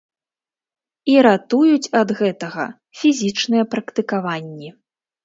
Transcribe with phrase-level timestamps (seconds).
[1.15, 2.65] І ратуюць ад гэтага
[3.03, 4.69] фізічныя практыкаванні.